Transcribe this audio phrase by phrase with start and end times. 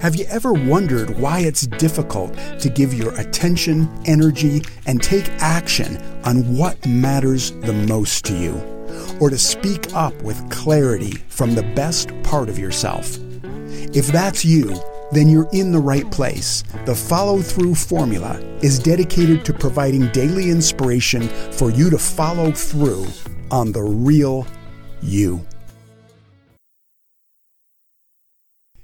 [0.00, 5.98] Have you ever wondered why it's difficult to give your attention, energy, and take action
[6.24, 8.54] on what matters the most to you?
[9.20, 13.18] Or to speak up with clarity from the best part of yourself?
[13.92, 14.74] If that's you,
[15.12, 16.64] then you're in the right place.
[16.86, 23.06] The follow through formula is dedicated to providing daily inspiration for you to follow through
[23.50, 24.46] on the real
[25.02, 25.46] you.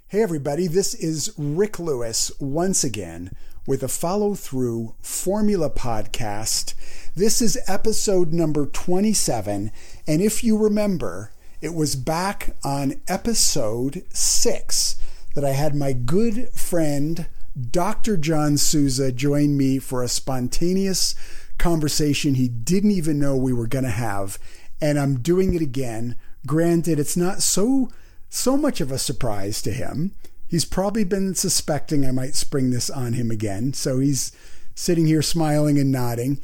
[0.09, 3.33] Hey, everybody, this is Rick Lewis once again
[3.66, 6.74] with a follow through formula podcast.
[7.16, 9.73] This is episode number 27.
[10.06, 14.95] And if you remember, it was back on episode six
[15.34, 17.27] that I had my good friend,
[17.73, 18.16] Dr.
[18.16, 21.16] John Souza, join me for a spontaneous
[21.59, 24.38] conversation he didn't even know we were going to have.
[24.80, 26.14] And I'm doing it again.
[26.47, 27.91] Granted, it's not so
[28.28, 30.12] so much of a surprise to him.
[30.48, 33.72] He's probably been suspecting I might spring this on him again.
[33.72, 34.33] So he's
[34.74, 36.41] sitting here smiling and nodding.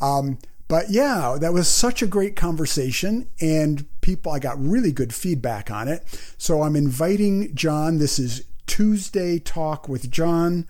[0.00, 5.12] Um, but yeah, that was such a great conversation, and people, I got really good
[5.12, 6.04] feedback on it.
[6.38, 7.98] So I'm inviting John.
[7.98, 10.68] This is Tuesday Talk with John.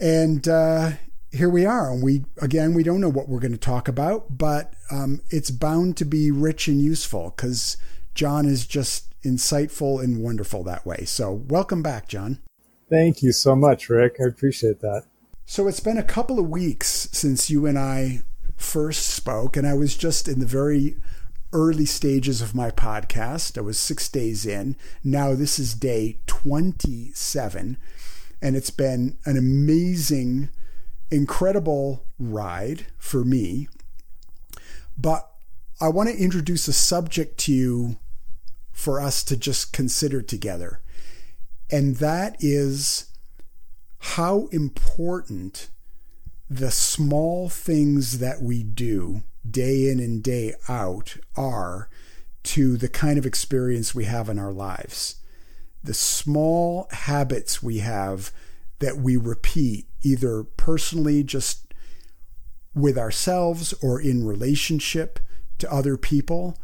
[0.00, 0.92] And uh,
[1.30, 1.88] here we are.
[1.92, 5.52] And we, again, we don't know what we're going to talk about, but um, it's
[5.52, 7.76] bound to be rich and useful because
[8.14, 11.04] John is just insightful and wonderful that way.
[11.04, 12.38] So, welcome back, John.
[12.88, 14.16] Thank you so much, Rick.
[14.20, 15.02] I appreciate that.
[15.44, 18.22] So, it's been a couple of weeks since you and I
[18.56, 20.96] first spoke, and I was just in the very
[21.52, 23.58] early stages of my podcast.
[23.58, 24.76] I was six days in.
[25.02, 27.76] Now, this is day 27,
[28.40, 30.50] and it's been an amazing,
[31.10, 33.68] incredible ride for me.
[34.96, 35.30] But
[35.80, 37.98] I want to introduce a subject to you
[38.76, 40.82] for us to just consider together.
[41.70, 43.10] And that is
[43.98, 45.70] how important
[46.50, 51.88] the small things that we do day in and day out are
[52.42, 55.16] to the kind of experience we have in our lives.
[55.82, 58.30] The small habits we have
[58.80, 61.72] that we repeat, either personally, just
[62.74, 65.18] with ourselves, or in relationship
[65.58, 66.58] to other people,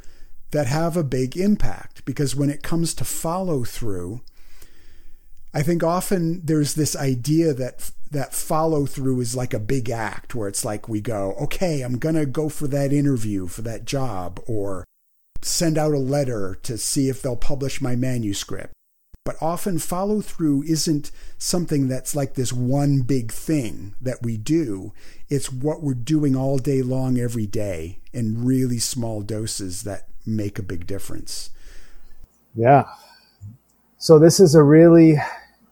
[0.53, 4.21] that have a big impact because when it comes to follow through,
[5.53, 10.35] I think often there's this idea that that follow through is like a big act
[10.35, 13.87] where it's like we go, okay, I'm going to go for that interview for that
[13.87, 14.85] job or
[15.41, 18.75] send out a letter to see if they'll publish my manuscript.
[19.25, 24.93] But often follow through isn't something that's like this one big thing that we do.
[25.31, 30.59] It's what we're doing all day long every day in really small doses that make
[30.59, 31.51] a big difference.
[32.55, 32.85] Yeah.
[33.99, 35.17] So this is a really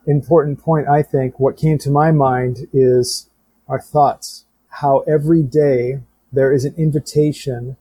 [0.06, 1.38] important point, I think.
[1.38, 3.28] What came to my mind is
[3.68, 4.44] our thoughts.
[4.68, 6.00] How every day
[6.32, 7.76] there is an invitation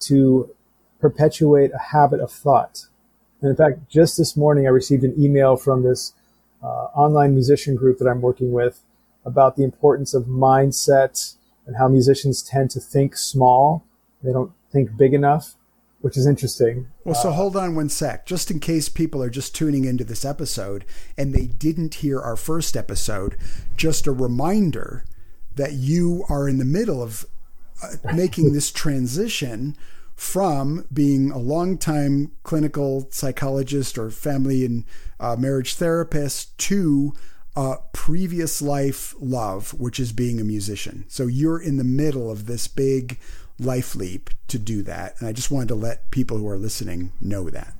[0.00, 0.54] to
[1.00, 2.86] perpetuate a habit of thought.
[3.40, 6.12] And in fact, just this morning, I received an email from this
[6.62, 8.80] uh, online musician group that I'm working with
[9.24, 11.34] about the importance of mindset
[11.66, 13.84] and how musicians tend to think small.
[14.22, 15.54] They don't think big enough,
[16.00, 16.88] which is interesting.
[17.04, 20.04] Well, so uh, hold on one sec, just in case people are just tuning into
[20.04, 20.84] this episode
[21.16, 23.36] and they didn't hear our first episode.
[23.76, 25.04] Just a reminder
[25.56, 27.26] that you are in the middle of
[27.82, 29.76] uh, making this transition
[30.14, 34.84] from being a long-time clinical psychologist or family and
[35.18, 37.14] uh, marriage therapist to
[37.56, 41.04] a previous life love, which is being a musician.
[41.08, 43.18] So you're in the middle of this big
[43.60, 45.14] life leap to do that.
[45.18, 47.74] And I just wanted to let people who are listening know that.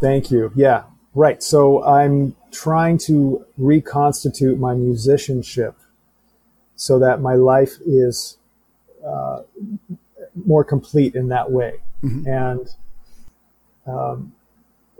[0.00, 0.52] Thank you.
[0.54, 0.84] Yeah,
[1.14, 1.42] right.
[1.42, 5.76] So I'm trying to reconstitute my musicianship
[6.74, 8.38] so that my life is
[9.06, 9.42] uh,
[10.44, 11.80] more complete in that way.
[12.02, 12.28] Mm-hmm.
[12.28, 12.68] And
[13.86, 14.32] um,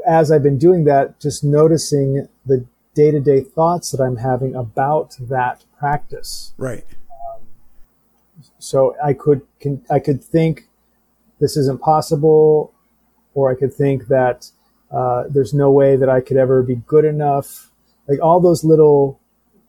[0.07, 2.65] as I've been doing that, just noticing the
[2.95, 6.55] day to day thoughts that I'm having about that practice.
[6.57, 6.85] Right.
[8.59, 10.69] So I could can, I could think
[11.41, 12.73] this isn't possible,
[13.35, 14.51] or I could think that
[14.91, 17.71] uh, there's no way that I could ever be good enough.
[18.09, 19.21] Like all those little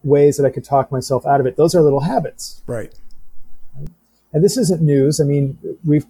[0.03, 1.57] ways that I could talk myself out of it.
[1.57, 2.61] Those are little habits.
[2.67, 2.93] Right.
[4.33, 5.19] And this isn't news.
[5.19, 6.05] I mean, we've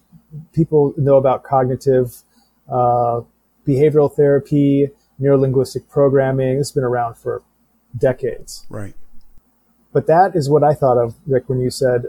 [0.53, 2.21] people know about cognitive
[2.69, 3.21] uh,
[3.65, 4.89] behavioral therapy,
[5.21, 6.59] neurolinguistic programming.
[6.59, 7.41] It's been around for
[7.97, 8.65] decades.
[8.69, 8.93] Right.
[9.93, 12.07] But that is what I thought of, Rick, when you said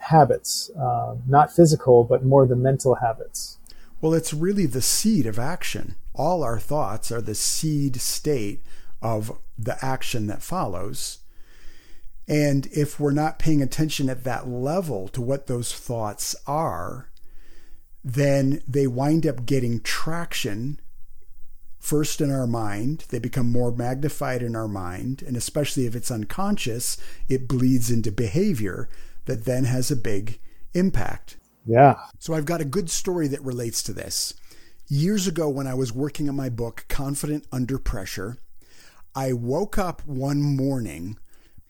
[0.00, 3.58] habits, uh, not physical, but more the mental habits.
[4.00, 5.96] Well, it's really the seed of action.
[6.14, 8.62] All our thoughts are the seed state
[9.02, 11.18] of the action that follows.
[12.26, 17.10] And if we're not paying attention at that level to what those thoughts are,
[18.04, 20.80] then they wind up getting traction
[21.78, 23.04] first in our mind.
[23.08, 25.22] They become more magnified in our mind.
[25.26, 26.96] And especially if it's unconscious,
[27.28, 28.88] it bleeds into behavior
[29.30, 30.40] that then has a big
[30.74, 31.36] impact.
[31.64, 31.94] Yeah.
[32.18, 34.34] So I've got a good story that relates to this.
[34.88, 38.38] Years ago, when I was working on my book, Confident Under Pressure,
[39.14, 41.16] I woke up one morning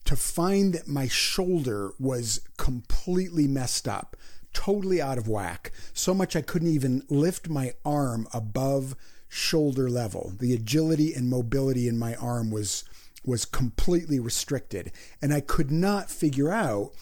[0.07, 4.17] to find that my shoulder was completely messed up,
[4.55, 8.97] totally out of whack, so much I couldn't even lift my arm above
[9.29, 10.33] shoulder level.
[10.41, 12.85] The agility and mobility in my arm was
[13.23, 16.93] was completely restricted, and I could not figure out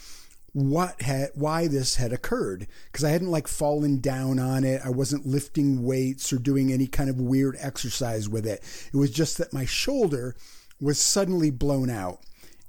[0.53, 4.81] what had why this had occurred because I hadn't like fallen down on it.
[4.85, 8.63] I wasn't lifting weights or doing any kind of weird exercise with it.
[8.93, 10.35] It was just that my shoulder
[10.81, 12.21] was suddenly blown out.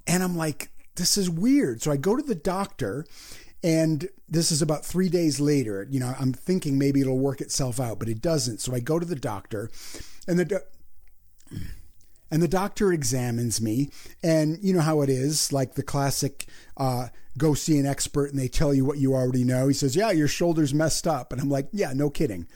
[0.06, 1.81] And I'm like, this is weird.
[1.81, 3.06] So I go to the doctor
[3.64, 5.88] and this is about three days later.
[5.90, 8.62] You know, I'm thinking maybe it'll work itself out, but it doesn't.
[8.62, 9.70] So I go to the doctor,
[10.28, 11.60] and the do-
[12.31, 13.90] and the doctor examines me,
[14.24, 16.46] and you know how it is, like the classic.
[16.78, 19.68] Uh, go see an expert, and they tell you what you already know.
[19.68, 22.48] He says, "Yeah, your shoulder's messed up," and I'm like, "Yeah, no kidding."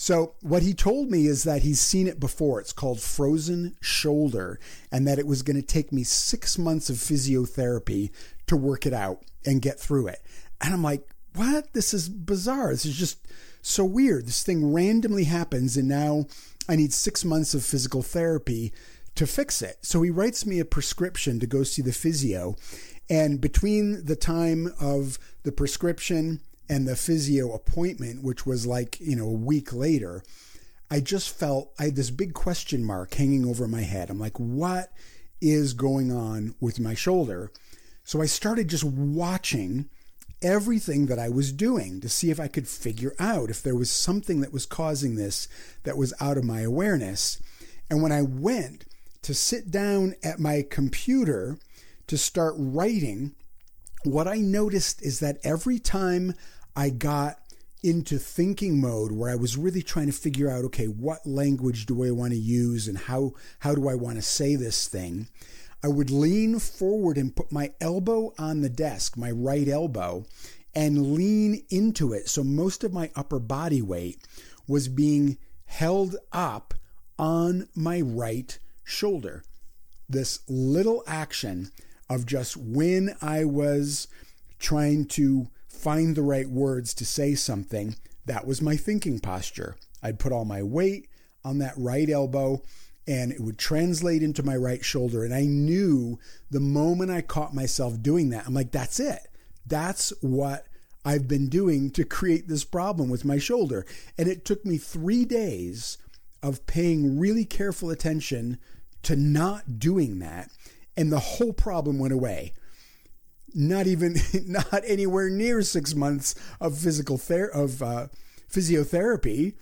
[0.00, 2.60] So, what he told me is that he's seen it before.
[2.60, 4.60] It's called frozen shoulder,
[4.92, 8.10] and that it was going to take me six months of physiotherapy
[8.46, 10.22] to work it out and get through it.
[10.60, 11.72] And I'm like, what?
[11.72, 12.70] This is bizarre.
[12.70, 13.18] This is just
[13.60, 14.26] so weird.
[14.26, 16.26] This thing randomly happens, and now
[16.68, 18.72] I need six months of physical therapy
[19.18, 19.78] to fix it.
[19.82, 22.54] So he writes me a prescription to go see the physio.
[23.10, 29.16] And between the time of the prescription and the physio appointment, which was like, you
[29.16, 30.22] know, a week later,
[30.88, 34.08] I just felt I had this big question mark hanging over my head.
[34.08, 34.92] I'm like, what
[35.40, 37.50] is going on with my shoulder?
[38.04, 39.90] So I started just watching
[40.42, 43.90] everything that I was doing to see if I could figure out if there was
[43.90, 45.48] something that was causing this
[45.82, 47.42] that was out of my awareness.
[47.90, 48.84] And when I went
[49.28, 51.58] to sit down at my computer
[52.06, 53.34] to start writing,
[54.02, 56.32] what I noticed is that every time
[56.74, 57.36] I got
[57.82, 62.06] into thinking mode where I was really trying to figure out okay what language do
[62.06, 65.28] I want to use and how how do I want to say this thing
[65.84, 70.24] I would lean forward and put my elbow on the desk my right elbow
[70.74, 72.30] and lean into it.
[72.30, 74.26] So most of my upper body weight
[74.66, 75.36] was being
[75.66, 76.72] held up
[77.18, 78.58] on my right
[78.88, 79.42] shoulder
[80.08, 81.70] this little action
[82.08, 84.08] of just when I was
[84.58, 87.96] trying to find the right words to say something,
[88.26, 89.76] that was my thinking posture.
[90.02, 91.08] I'd put all my weight
[91.44, 92.62] on that right elbow
[93.06, 95.24] and it would translate into my right shoulder.
[95.24, 96.18] And I knew
[96.50, 99.20] the moment I caught myself doing that, I'm like, that's it.
[99.66, 100.66] That's what
[101.04, 103.86] I've been doing to create this problem with my shoulder.
[104.18, 105.96] And it took me three days
[106.42, 108.58] of paying really careful attention
[109.04, 110.50] to not doing that.
[110.96, 112.52] And the whole problem went away
[113.54, 114.16] not even
[114.46, 118.08] not anywhere near six months of physical ther- of uh,
[118.50, 119.54] physiotherapy,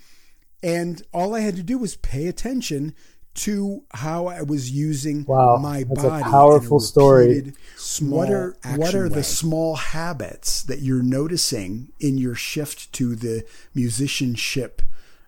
[0.62, 2.94] and all I had to do was pay attention
[3.34, 6.22] to how I was using wow, my that's body.
[6.22, 7.52] A powerful story.
[8.00, 9.14] what are what are way.
[9.14, 14.82] the small habits that you're noticing in your shift to the musicianship?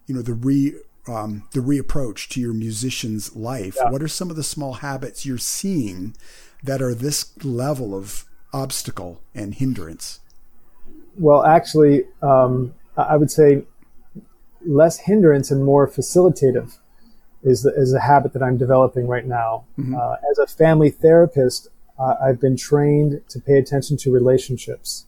[0.06, 0.74] You know the re
[1.08, 3.76] um, the reapproach to your musician's life.
[3.76, 3.90] Yeah.
[3.90, 6.14] What are some of the small habits you're seeing
[6.62, 10.20] that are this level of obstacle and hindrance?
[11.16, 13.64] Well, actually, um, I would say
[14.64, 16.78] less hindrance and more facilitative
[17.42, 19.64] is the, is a habit that I'm developing right now.
[19.78, 19.94] Mm-hmm.
[19.94, 25.06] Uh, as a family therapist, uh, I've been trained to pay attention to relationships.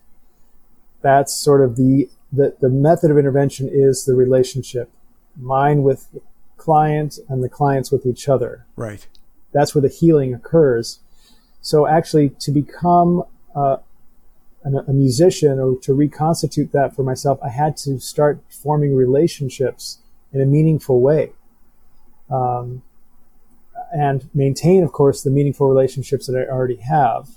[1.02, 4.90] That's sort of the, the, the method of intervention is the relationship,
[5.36, 6.20] mine with the
[6.56, 8.66] client and the clients with each other.
[8.76, 9.06] Right.
[9.52, 11.00] That's where the healing occurs.
[11.60, 13.78] So actually, to become uh,
[14.64, 19.98] a musician or to reconstitute that for myself, I had to start forming relationships
[20.32, 21.32] in a meaningful way.
[22.30, 22.82] Um,
[23.92, 27.30] and maintain, of course, the meaningful relationships that I already have.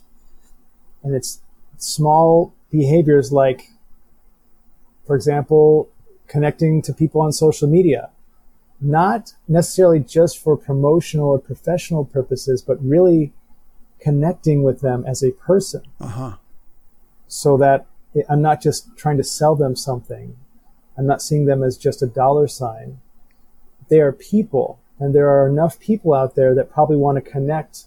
[1.02, 1.42] And it's
[1.78, 3.70] small behaviors like,
[5.08, 5.90] for example,
[6.28, 8.10] connecting to people on social media,
[8.82, 13.34] not necessarily just for promotional or professional purposes, but really
[14.00, 15.84] connecting with them as a person.
[16.00, 16.36] Uh-huh.
[17.28, 17.86] So that
[18.30, 20.36] I'm not just trying to sell them something.
[20.98, 23.00] I'm not seeing them as just a dollar sign.
[23.90, 27.86] They are people And there are enough people out there that probably want to connect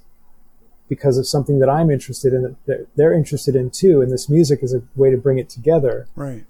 [0.89, 4.03] because of something that I'm interested in, that they're interested in too.
[4.03, 6.09] And this music is a way to bring it together.
[6.15, 6.45] Right.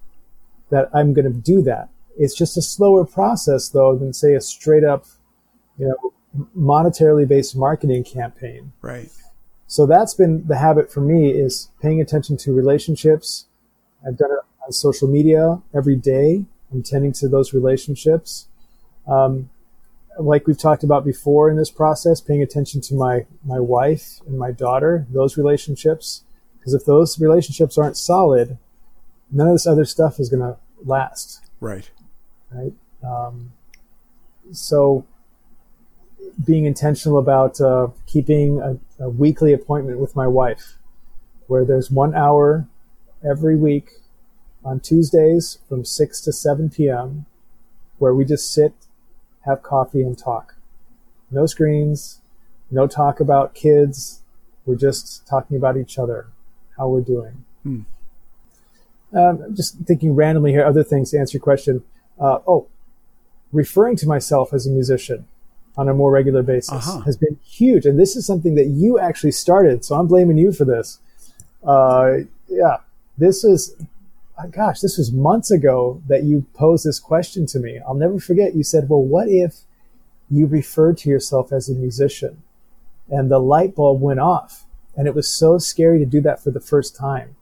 [0.71, 1.89] That I'm going to do that.
[2.19, 5.07] It's just a slower process though than say a straight up,
[5.79, 6.13] you know,
[6.57, 8.73] monetarily based marketing campaign.
[8.81, 9.11] Right.
[9.67, 13.47] So that's been the habit for me is paying attention to relationships.
[14.07, 16.45] I've done it on social media every day.
[16.73, 18.47] I'm tending to those relationships.
[19.07, 19.51] Um,
[20.19, 24.39] like we've talked about before in this process, paying attention to my, my wife and
[24.39, 26.23] my daughter, those relationships.
[26.59, 28.59] Because if those relationships aren't solid,
[29.31, 31.45] none of this other stuff is going to last.
[31.61, 31.91] Right.
[32.51, 32.73] Right.
[33.05, 33.53] Um,
[34.53, 35.05] so
[36.45, 40.75] being intentional about uh, keeping a, a weekly appointment with my wife,
[41.47, 42.67] where there's one hour
[43.29, 43.91] every week
[44.65, 47.27] on Tuesdays from 6 to 7 p.m.,
[47.99, 48.75] where we just sit
[49.47, 50.57] have coffee and talk.
[51.31, 52.21] No screens,
[52.71, 54.23] no talk about kids.
[54.67, 56.27] We're just talking about each other,
[56.77, 57.45] how we're doing.
[57.63, 57.83] Hmm.
[59.13, 61.85] Um, I'm just thinking randomly here, other things to answer your question.
[62.19, 62.67] Uh, oh,
[63.53, 65.27] referring to myself as a musician
[65.77, 67.01] on a more regular basis uh-huh.
[67.01, 67.85] has been huge.
[67.85, 69.85] And this is something that you actually started.
[69.85, 70.99] So I'm blaming you for this.
[71.63, 72.79] Uh, yeah,
[73.19, 73.77] this is
[74.51, 77.81] gosh, this was months ago that you posed this question to me.
[77.87, 78.55] I'll never forget.
[78.55, 79.61] You said, well, what if
[80.31, 82.43] you referred to yourself as a musician?
[83.09, 84.65] And the light bulb went off.
[84.95, 87.37] And it was so scary to do that for the first time.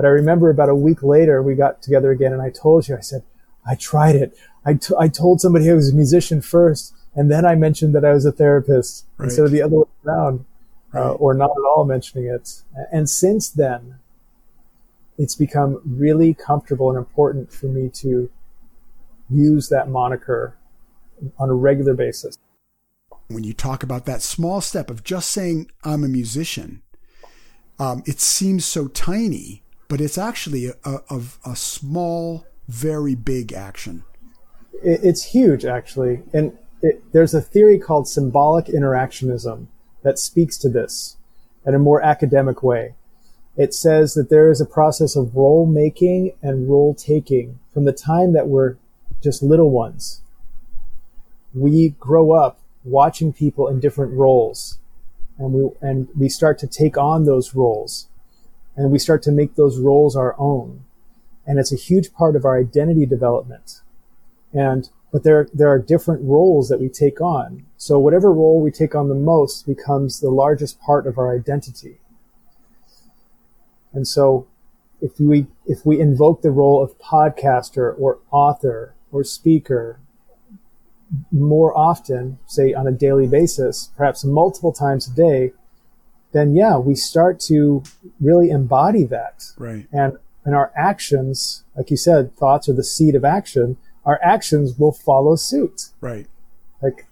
[0.00, 2.96] But I remember about a week later, we got together again and I told you,
[2.96, 3.22] I said,
[3.66, 4.34] I tried it.
[4.64, 8.02] I, t- I told somebody I was a musician first, and then I mentioned that
[8.02, 9.26] I was a therapist right.
[9.26, 10.46] instead of the other way around,
[10.94, 11.06] uh, right.
[11.06, 12.62] uh, or not at all mentioning it.
[12.90, 13.96] And since then,
[15.18, 18.30] it's become really comfortable and important for me to
[19.28, 20.56] use that moniker
[21.38, 22.38] on a regular basis.
[23.28, 26.80] When you talk about that small step of just saying, I'm a musician,
[27.78, 30.74] um, it seems so tiny, but it's actually a,
[31.10, 34.04] a, a small, very big action.
[34.82, 36.22] It's huge, actually.
[36.32, 39.66] And it, there's a theory called symbolic interactionism
[40.02, 41.18] that speaks to this
[41.66, 42.94] in a more academic way
[43.56, 47.92] it says that there is a process of role making and role taking from the
[47.92, 48.76] time that we're
[49.22, 50.22] just little ones.
[51.52, 54.78] We grow up watching people in different roles
[55.38, 58.08] and we, and we start to take on those roles
[58.76, 60.84] and we start to make those roles our own.
[61.46, 63.80] And it's a huge part of our identity development.
[64.52, 67.66] And, but there, there are different roles that we take on.
[67.76, 71.98] So whatever role we take on the most becomes the largest part of our identity.
[73.92, 74.46] And so
[75.00, 79.98] if we, if we invoke the role of podcaster or author or speaker
[81.32, 85.52] more often, say on a daily basis, perhaps multiple times a day,
[86.32, 87.82] then yeah, we start to
[88.20, 89.52] really embody that.
[89.56, 89.86] Right.
[89.92, 93.76] And, and our actions, like you said, thoughts are the seed of action.
[94.04, 95.88] Our actions will follow suit.
[96.00, 96.26] Right.
[96.82, 97.06] Like,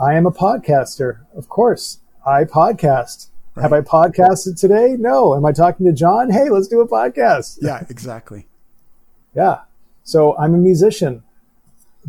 [0.00, 1.20] I am a podcaster.
[1.34, 3.28] Of course, I podcast.
[3.54, 3.62] Right.
[3.62, 4.94] Have I podcasted today?
[4.98, 5.34] No.
[5.34, 6.30] Am I talking to John?
[6.30, 7.58] Hey, let's do a podcast.
[7.60, 8.46] Yeah, exactly.
[9.34, 9.62] yeah.
[10.04, 11.24] So I'm a musician.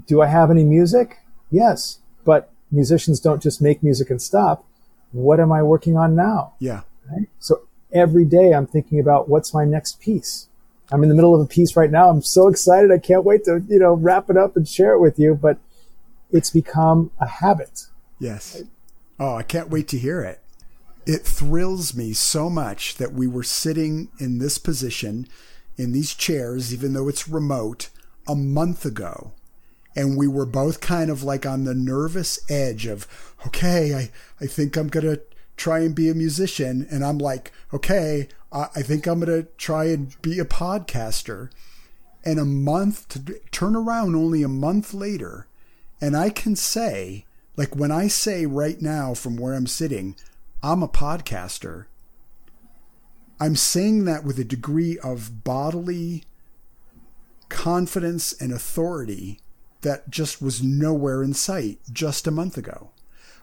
[0.06, 1.18] Do I have any music?
[1.50, 2.00] Yes.
[2.24, 4.66] But musicians don't just make music and stop.
[5.12, 6.54] What am I working on now?
[6.60, 6.82] Yeah.
[7.12, 7.28] Right?
[7.40, 7.62] So
[7.92, 10.48] every day I'm thinking about what's my next piece.
[10.92, 12.10] I'm in the middle of a piece right now.
[12.10, 12.92] I'm so excited.
[12.92, 15.60] I can't wait to, you know, wrap it up and share it with you, but
[16.32, 17.88] it's become a habit.
[18.20, 18.64] Yes.
[19.20, 20.42] Oh, I can't wait to hear it.
[21.06, 25.28] It thrills me so much that we were sitting in this position
[25.78, 27.90] in these chairs, even though it's remote,
[28.28, 29.34] a month ago.
[29.96, 33.08] And we were both kind of like on the nervous edge of,
[33.48, 34.12] okay, I,
[34.44, 35.22] I think I'm going to
[35.58, 36.88] try and be a musician.
[36.90, 41.50] And I'm like, okay, I, I think I'm going to try and be a podcaster.
[42.24, 45.48] And a month to turn around only a month later.
[46.02, 50.16] And I can say, like when I say right now from where I'm sitting,
[50.62, 51.86] I'm a podcaster.
[53.40, 56.24] I'm saying that with a degree of bodily
[57.48, 59.40] confidence and authority
[59.82, 62.90] that just was nowhere in sight just a month ago.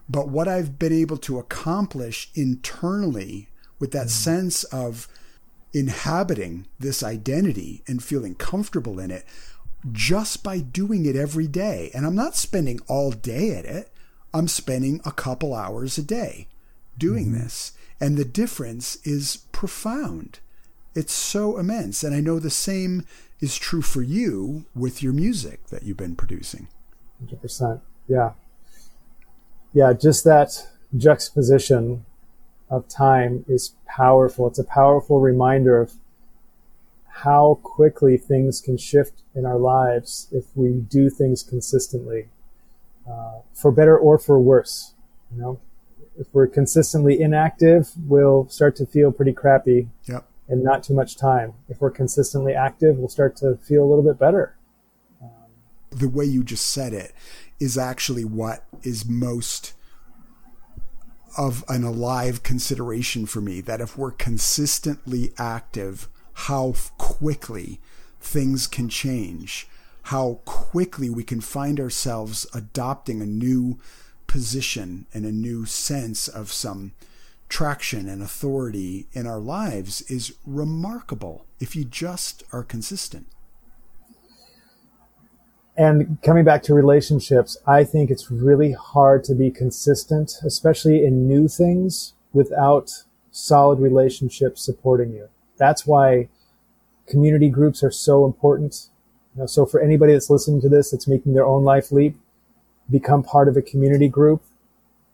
[0.08, 4.10] But what I've been able to accomplish internally with that mm.
[4.10, 5.08] sense of
[5.72, 9.24] inhabiting this identity and feeling comfortable in it
[9.92, 11.90] just by doing it every day.
[11.94, 13.92] And I'm not spending all day at it,
[14.32, 16.48] I'm spending a couple hours a day
[16.98, 17.38] doing mm-hmm.
[17.40, 17.72] this.
[18.00, 20.40] And the difference is profound.
[20.94, 22.02] It's so immense.
[22.02, 23.06] And I know the same
[23.40, 26.68] is true for you with your music that you've been producing.
[27.24, 27.80] 100%.
[28.08, 28.32] Yeah.
[29.72, 32.04] yeah, just that juxtaposition
[32.70, 34.46] of time is powerful.
[34.46, 35.94] It's a powerful reminder of
[37.08, 42.28] how quickly things can shift in our lives if we do things consistently,
[43.08, 44.92] uh, for better or for worse.
[45.34, 45.60] You know,
[46.18, 50.26] if we're consistently inactive, we'll start to feel pretty crappy Yep.
[50.48, 51.54] And not too much time.
[51.68, 54.56] If we're consistently active, we'll start to feel a little bit better.
[55.90, 57.12] The way you just said it
[57.58, 59.72] is actually what is most
[61.38, 67.80] of an alive consideration for me that if we're consistently active, how quickly
[68.20, 69.68] things can change,
[70.04, 73.78] how quickly we can find ourselves adopting a new
[74.26, 76.92] position and a new sense of some
[77.48, 83.26] traction and authority in our lives is remarkable if you just are consistent.
[85.76, 91.28] And coming back to relationships, I think it's really hard to be consistent, especially in
[91.28, 95.28] new things, without solid relationships supporting you.
[95.58, 96.28] That's why
[97.06, 98.88] community groups are so important.
[99.34, 102.16] You know, so for anybody that's listening to this, that's making their own life leap,
[102.90, 104.42] become part of a community group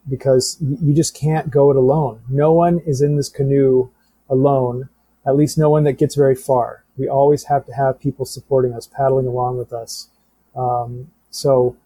[0.09, 2.21] because you just can't go it alone.
[2.29, 3.91] No one is in this canoe
[4.29, 4.89] alone,
[5.27, 6.85] at least no one that gets very far.
[6.97, 10.09] We always have to have people supporting us, paddling along with us.
[10.55, 11.77] Um, so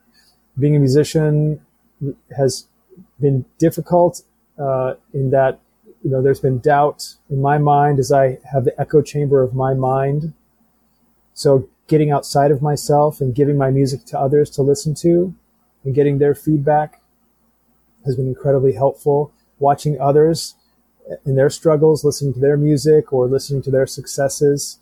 [0.58, 1.60] being a musician
[2.36, 2.66] has
[3.20, 4.22] been difficult
[4.58, 5.60] uh, in that
[6.02, 9.54] you know there's been doubt in my mind as I have the echo chamber of
[9.54, 10.32] my mind.
[11.34, 15.34] So getting outside of myself and giving my music to others to listen to
[15.84, 17.00] and getting their feedback
[18.06, 19.32] has been incredibly helpful.
[19.58, 20.54] Watching others
[21.24, 24.78] in their struggles, listening to their music or listening to their successes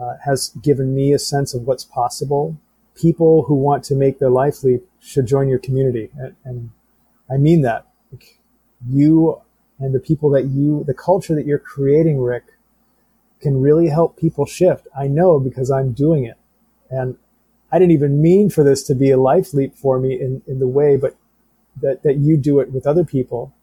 [0.00, 2.58] uh, has given me a sense of what's possible
[2.94, 6.10] people who want to make their life leap should join your community.
[6.16, 6.70] And, and
[7.30, 7.86] I mean that.
[8.12, 8.38] Like
[8.88, 9.40] you
[9.78, 12.44] and the people that you, the culture that you're creating, Rick,
[13.40, 14.86] can really help people shift.
[14.96, 16.38] I know because I'm doing it.
[16.90, 17.16] And
[17.72, 20.60] I didn't even mean for this to be a life leap for me in, in
[20.60, 21.16] the way, but
[21.80, 23.54] that, that you do it with other people.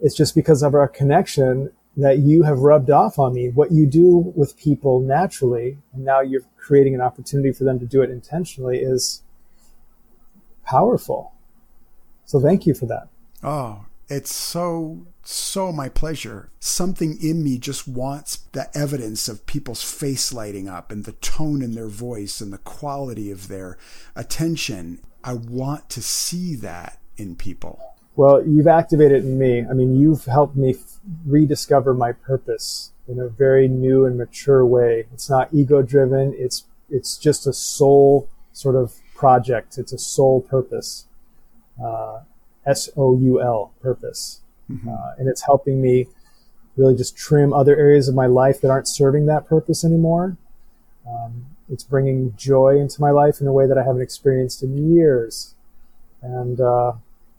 [0.00, 3.48] It's just because of our connection that you have rubbed off on me.
[3.48, 7.86] What you do with people naturally, and now you're creating an opportunity for them to
[7.86, 9.22] do it intentionally, is
[10.64, 11.32] powerful.
[12.24, 13.08] So thank you for that.
[13.42, 16.50] Oh, it's so, so my pleasure.
[16.60, 21.62] Something in me just wants the evidence of people's face lighting up and the tone
[21.62, 23.78] in their voice and the quality of their
[24.14, 25.00] attention.
[25.22, 27.78] I want to see that in people.
[28.16, 29.64] Well, you've activated in me.
[29.68, 30.74] I mean, you've helped me
[31.26, 35.06] rediscover my purpose in a very new and mature way.
[35.12, 36.34] It's not ego driven.
[36.36, 39.78] It's, it's just a soul sort of project.
[39.78, 41.06] It's a soul purpose.
[41.82, 42.20] Uh,
[42.66, 44.40] S O U L purpose.
[44.70, 44.88] Mm-hmm.
[44.88, 46.06] Uh, and it's helping me
[46.76, 50.36] really just trim other areas of my life that aren't serving that purpose anymore.
[51.08, 54.92] Um, it's bringing joy into my life in a way that I haven't experienced in
[54.92, 55.54] years.
[56.22, 56.92] And, uh,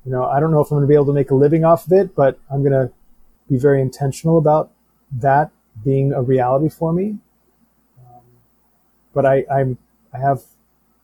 [0.05, 1.65] you know, I don't know if I'm going to be able to make a living
[1.65, 2.91] off of it, but I'm going to
[3.49, 4.71] be very intentional about
[5.11, 5.51] that
[5.83, 7.17] being a reality for me.
[7.99, 8.23] Um,
[9.13, 9.77] but I, I'm,
[10.13, 10.43] I have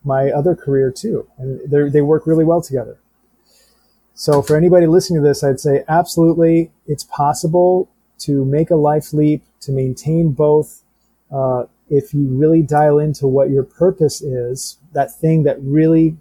[0.04, 2.98] my other career too, and they work really well together.
[4.14, 7.88] So for anybody listening to this, I'd say absolutely, it's possible
[8.20, 10.82] to make a life leap, to maintain both.
[11.30, 16.16] Uh, if you really dial into what your purpose is, that thing that really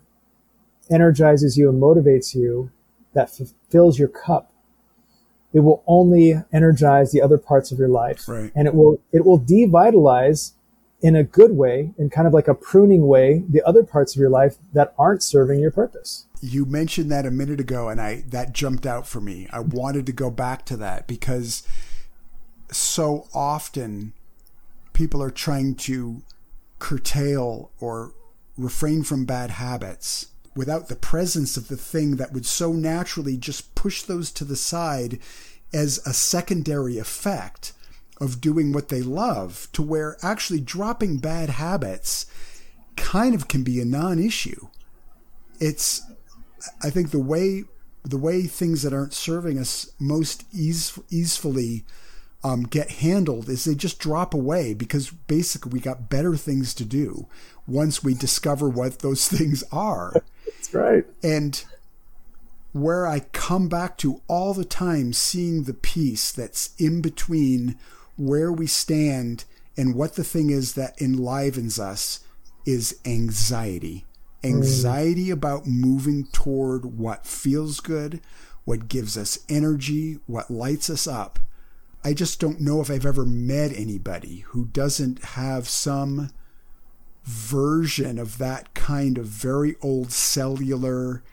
[0.89, 2.71] energizes you and motivates you,
[3.13, 3.31] that
[3.69, 4.51] fills your cup,
[5.53, 8.27] it will only energize the other parts of your life.
[8.27, 8.51] Right.
[8.55, 10.53] And it will, it will devitalize
[11.01, 14.19] in a good way, in kind of like a pruning way, the other parts of
[14.19, 16.25] your life that aren't serving your purpose.
[16.41, 19.47] You mentioned that a minute ago and I, that jumped out for me.
[19.51, 21.67] I wanted to go back to that because
[22.71, 24.13] so often
[24.97, 26.23] people are trying to
[26.79, 28.15] curtail or
[28.57, 33.75] refrain from bad habits without the presence of the thing that would so naturally just
[33.75, 35.19] push those to the side
[35.71, 37.73] as a secondary effect
[38.19, 42.25] of doing what they love to where actually dropping bad habits
[42.95, 44.67] kind of can be a non-issue.
[45.59, 46.01] It's
[46.81, 47.63] i think the way
[48.03, 51.85] the way things that aren't serving us most ease, easily
[52.43, 56.85] um, get handled is they just drop away because basically we got better things to
[56.85, 57.27] do
[57.65, 60.13] once we discover what those things are
[60.47, 61.05] that's right.
[61.23, 61.63] And
[62.71, 67.77] where I come back to all the time, seeing the piece that's in between
[68.17, 69.45] where we stand
[69.75, 72.21] and what the thing is that enlivens us
[72.65, 74.05] is anxiety.
[74.43, 78.21] anxiety about moving toward what feels good,
[78.65, 81.39] what gives us energy, what lights us up.
[82.03, 86.29] I just don't know if I've ever met anybody who doesn't have some
[87.23, 91.23] version of that kind of very old cellular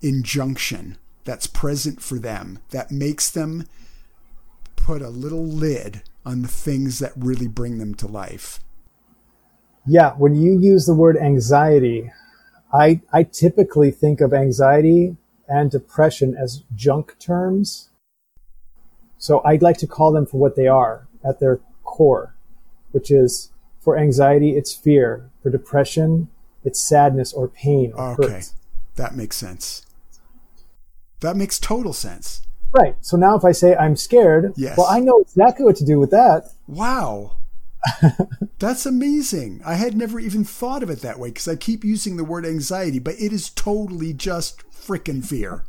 [0.00, 3.66] injunction that's present for them that makes them
[4.76, 8.60] put a little lid on the things that really bring them to life.
[9.86, 12.10] Yeah, when you use the word anxiety,
[12.72, 15.16] I, I typically think of anxiety
[15.48, 17.90] and depression as junk terms.
[19.26, 22.36] So I'd like to call them for what they are at their core,
[22.92, 25.32] which is for anxiety, it's fear.
[25.42, 26.28] For depression,
[26.62, 27.92] it's sadness or pain.
[27.96, 28.34] Or okay.
[28.34, 28.52] Hurt.
[28.94, 29.84] That makes sense.
[31.22, 32.42] That makes total sense.
[32.70, 32.94] Right.
[33.00, 34.78] So now if I say I'm scared, yes.
[34.78, 36.52] well, I know exactly what to do with that.
[36.68, 37.38] Wow.
[38.60, 39.60] That's amazing.
[39.66, 42.46] I had never even thought of it that way because I keep using the word
[42.46, 45.64] anxiety, but it is totally just freaking fear.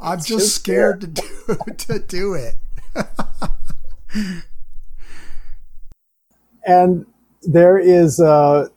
[0.00, 1.22] I'm just, just scared to do,
[1.76, 2.54] to do it.
[6.66, 7.06] and
[7.42, 8.68] there is uh,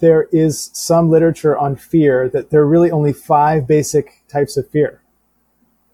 [0.00, 4.68] there is some literature on fear that there are really only five basic types of
[4.70, 5.02] fear.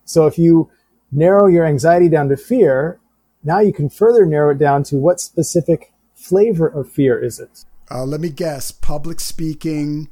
[0.05, 0.70] So if you
[1.11, 2.98] narrow your anxiety down to fear,
[3.42, 7.64] now you can further narrow it down to what specific flavor of fear is it?
[7.90, 8.70] Uh, let me guess.
[8.72, 10.09] Public speaking.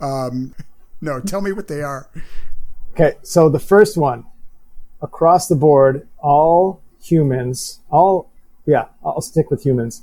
[0.00, 0.54] Um,
[1.00, 2.08] no, tell me what they are.
[3.00, 4.26] Okay, so the first one,
[5.00, 8.30] across the board, all humans, all,
[8.66, 10.02] yeah, I'll stick with humans,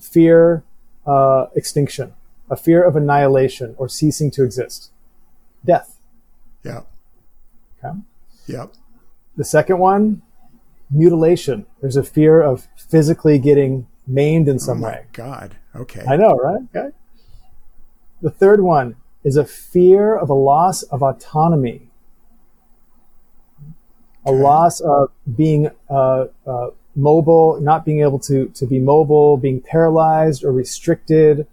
[0.00, 0.64] fear
[1.06, 2.14] uh, extinction,
[2.48, 4.90] a fear of annihilation or ceasing to exist,
[5.62, 5.98] death.
[6.64, 6.84] Yeah.
[7.84, 7.98] Okay.
[8.46, 8.72] Yep.
[9.36, 10.22] The second one,
[10.90, 11.66] mutilation.
[11.82, 15.06] There's a fear of physically getting maimed in some oh my way.
[15.12, 15.56] God.
[15.74, 16.04] Okay.
[16.08, 16.62] I know, right?
[16.74, 16.96] Okay.
[18.22, 21.85] The third one is a fear of a loss of autonomy,
[24.26, 29.60] a loss of being uh, uh, mobile, not being able to to be mobile, being
[29.60, 31.46] paralyzed or restricted,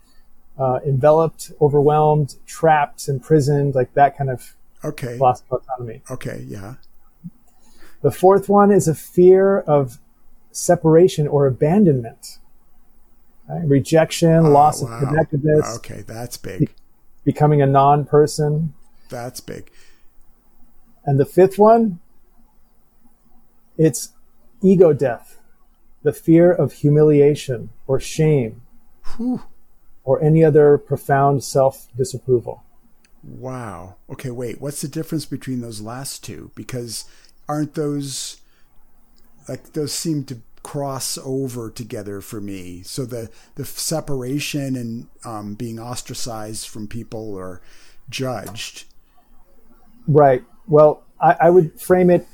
[0.57, 4.55] uh, enveloped, overwhelmed, trapped, imprisoned, like that kind of
[4.85, 5.17] Okay.
[5.17, 6.01] loss of autonomy.
[6.11, 6.43] Okay.
[6.47, 6.75] Yeah.
[8.01, 9.97] The fourth one is a fear of
[10.51, 12.39] separation or abandonment,
[13.47, 13.65] right?
[13.65, 14.89] rejection, Oh, loss wow.
[14.99, 16.03] of connectedness, Okay.
[16.05, 16.73] That's big.
[17.23, 18.73] becoming a non-person.
[19.09, 19.71] That's big.
[21.05, 21.99] And the fifth one,
[23.77, 24.09] it's
[24.61, 25.39] ego death,
[26.03, 28.61] the fear of humiliation or shame
[29.17, 29.43] Whew.
[30.03, 32.63] or any other profound self-disapproval.
[33.23, 33.95] Wow.
[34.09, 34.59] Okay, wait.
[34.59, 36.51] What's the difference between those last two?
[36.55, 37.05] Because
[37.47, 38.41] aren't those
[39.47, 42.81] like those seem to cross over together for me?
[42.83, 47.61] So the the separation and um, being ostracized from people or
[48.09, 48.85] judged.
[50.05, 50.43] Right.
[50.67, 52.27] Well, I, I would frame it,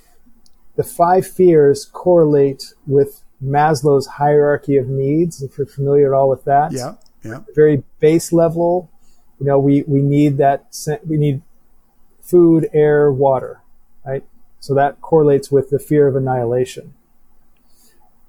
[0.79, 6.45] the five fears correlate with Maslow's hierarchy of needs, if you're familiar at all with
[6.45, 6.71] that.
[6.71, 6.93] Yeah.
[7.21, 7.41] Yeah.
[7.53, 8.89] very base level,
[9.41, 10.73] you know, we, we need that,
[11.05, 11.41] we need
[12.21, 13.61] food, air, water,
[14.05, 14.23] right?
[14.61, 16.93] So that correlates with the fear of annihilation.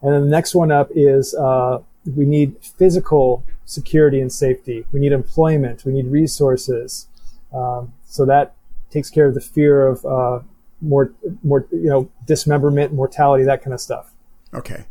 [0.02, 4.86] And then the next one up is, uh, we need physical security and safety.
[4.90, 5.84] We need employment.
[5.84, 7.06] We need resources.
[7.54, 8.56] Um, so that
[8.90, 10.40] takes care of the fear of, uh,
[10.80, 11.12] more,
[11.42, 14.12] more, you know, dismemberment, mortality, that kind of stuff
[14.54, 14.84] Okay.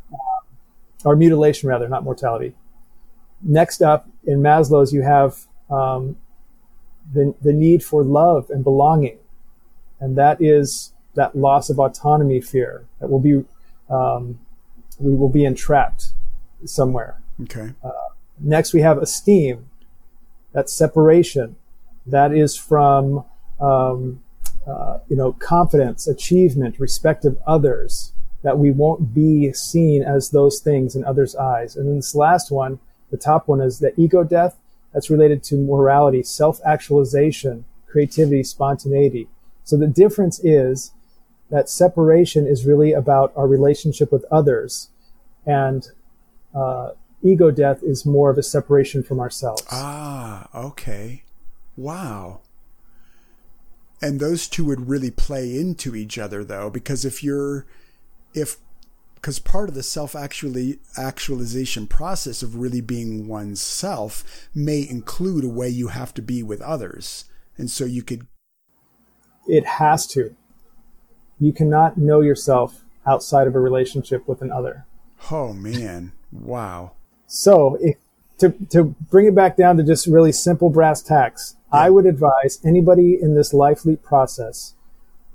[1.05, 2.55] or mutilation rather, not mortality.
[3.41, 6.17] Next up in Maslow's, you have um,
[7.13, 9.17] the the need for love and belonging,
[9.99, 13.43] and that is that loss of autonomy fear that will be
[13.89, 14.39] um,
[14.99, 16.07] we will be entrapped
[16.65, 17.21] somewhere.
[17.43, 17.73] Okay.
[18.41, 19.69] Next, we have esteem.
[20.53, 21.55] that separation.
[22.05, 23.23] That is from
[23.59, 24.21] um,
[24.67, 28.13] uh, you know confidence, achievement, respect of others.
[28.41, 31.75] That we won't be seen as those things in others' eyes.
[31.75, 32.79] And then this last one,
[33.11, 34.55] the top one, is the ego death.
[34.93, 39.27] That's related to morality, self-actualization, creativity, spontaneity.
[39.65, 40.93] So the difference is
[41.49, 44.89] that separation is really about our relationship with others,
[45.45, 45.89] and
[46.55, 46.91] uh,
[47.21, 49.63] ego death is more of a separation from ourselves.
[49.69, 51.23] Ah, okay.
[51.75, 52.39] Wow.
[54.01, 57.65] And those two would really play into each other though, because if you're
[58.33, 58.57] if
[59.15, 65.49] because part of the self actually actualization process of really being oneself may include a
[65.49, 67.25] way you have to be with others.
[67.57, 68.27] And so you could
[69.47, 70.35] It has to.
[71.39, 74.85] You cannot know yourself outside of a relationship with another.
[75.31, 76.13] oh man.
[76.31, 76.93] Wow.
[77.27, 77.97] So if
[78.39, 81.79] to, to bring it back down to just really simple brass tacks, yeah.
[81.79, 84.75] I would advise anybody in this life leap process,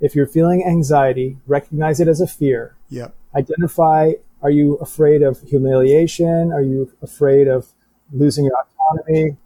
[0.01, 2.77] if you're feeling anxiety, recognize it as a fear.
[2.90, 3.14] Yep.
[3.35, 6.53] Identify are you afraid of humiliation?
[6.53, 7.68] Are you afraid of
[8.12, 9.38] losing your autonomy?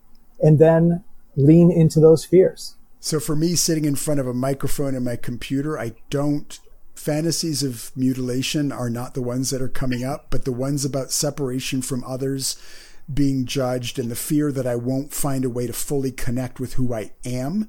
[0.43, 1.05] And then
[1.37, 2.75] lean into those fears.
[2.99, 6.59] So for me, sitting in front of a microphone and my computer, I don't
[6.97, 11.13] fantasies of mutilation are not the ones that are coming up, but the ones about
[11.13, 12.61] separation from others,
[13.13, 16.75] being judged, and the fear that I won't find a way to fully connect with
[16.75, 17.69] who I am.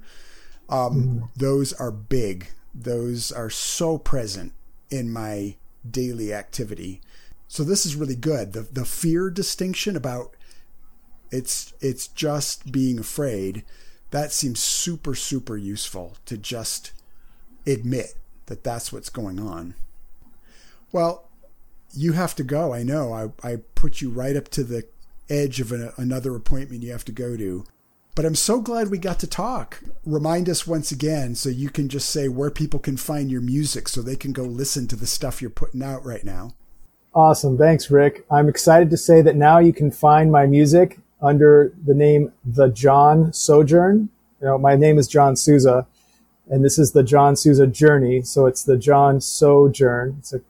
[0.68, 1.30] Um, mm.
[1.36, 2.50] Those are big.
[2.74, 4.54] Those are so present
[4.90, 5.56] in my
[5.90, 7.02] daily activity.
[7.48, 8.54] So this is really good.
[8.54, 10.36] The the fear distinction about
[11.32, 13.64] it's it's just being afraid.
[14.12, 16.92] That seems super super useful to just
[17.66, 19.76] admit that that's what's going on.
[20.92, 21.30] Well,
[21.94, 22.74] you have to go.
[22.74, 23.14] I know.
[23.14, 24.86] I, I put you right up to the
[25.30, 27.66] edge of an, another appointment you have to go to.
[28.16, 29.82] But I'm so glad we got to talk.
[30.06, 33.88] Remind us once again so you can just say where people can find your music
[33.88, 36.56] so they can go listen to the stuff you're putting out right now.
[37.14, 37.58] Awesome.
[37.58, 38.26] Thanks, Rick.
[38.30, 42.70] I'm excited to say that now you can find my music under the name The
[42.70, 44.10] John Sojourn.
[44.42, 45.88] You know, my name is John Souza
[46.50, 48.24] and this is the John Souza journey.
[48.24, 50.16] So it's the John Sojourn.
[50.20, 50.42] It's a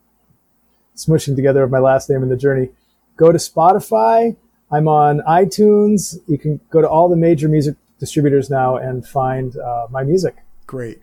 [0.95, 2.69] smushing together of my last name and the journey.
[3.17, 4.37] Go to Spotify.
[4.71, 6.17] I'm on iTunes.
[6.27, 10.35] You can go to all the major music distributors now and find uh, my music.
[10.67, 11.01] Great.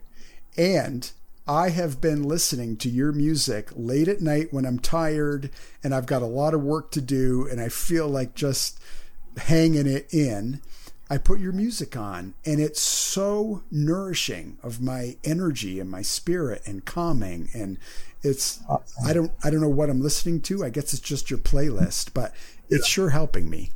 [0.57, 1.11] And
[1.47, 5.49] I have been listening to your music late at night when I'm tired
[5.83, 8.79] and I've got a lot of work to do and I feel like just
[9.37, 10.61] hanging it in.
[11.09, 16.63] I put your music on and it's so nourishing of my energy and my spirit
[16.65, 17.77] and calming and
[18.23, 19.07] it's awesome.
[19.07, 20.65] I don't I don't know what I'm listening to.
[20.65, 22.33] I guess it's just your playlist, but
[22.69, 22.91] it's yeah.
[22.91, 23.71] sure helping me.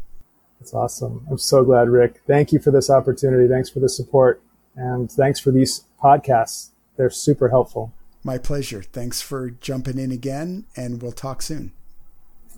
[0.59, 1.25] That's awesome.
[1.29, 2.21] I'm so glad, Rick.
[2.27, 3.47] Thank you for this opportunity.
[3.47, 4.41] Thanks for the support
[4.75, 6.69] and thanks for these podcasts.
[6.97, 7.93] They're super helpful.
[8.23, 8.83] My pleasure.
[8.83, 11.71] Thanks for jumping in again and we'll talk soon.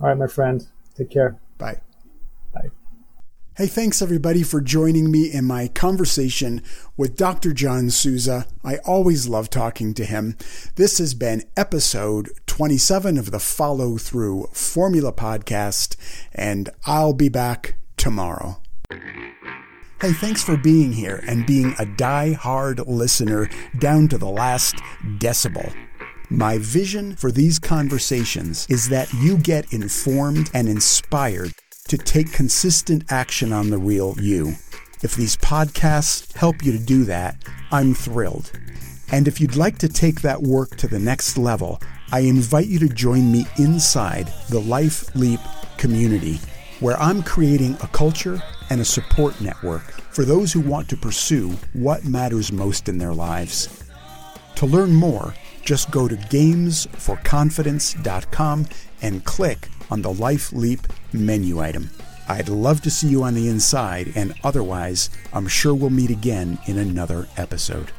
[0.01, 0.67] All right, my friend.
[0.97, 1.37] Take care.
[1.57, 1.73] Bye.
[1.73, 1.81] Bye.
[3.55, 6.63] Hey, thanks everybody for joining me in my conversation
[6.97, 7.53] with Dr.
[7.53, 8.47] John Souza.
[8.63, 10.35] I always love talking to him.
[10.73, 15.97] This has been episode 27 of the Follow Through Formula Podcast,
[16.33, 18.59] and I'll be back tomorrow.
[20.01, 24.77] Hey, thanks for being here and being a die-hard listener down to the last
[25.19, 25.71] decibel.
[26.31, 31.53] My vision for these conversations is that you get informed and inspired
[31.87, 34.55] to take consistent action on the real you.
[35.01, 37.35] If these podcasts help you to do that,
[37.71, 38.51] I'm thrilled.
[39.11, 42.79] And if you'd like to take that work to the next level, I invite you
[42.79, 45.41] to join me inside the Life Leap
[45.77, 46.39] community,
[46.79, 51.57] where I'm creating a culture and a support network for those who want to pursue
[51.73, 53.83] what matters most in their lives.
[54.55, 58.67] To learn more, just go to gamesforconfidence.com
[59.01, 61.89] and click on the Life Leap menu item.
[62.27, 66.57] I'd love to see you on the inside, and otherwise, I'm sure we'll meet again
[66.67, 67.91] in another episode.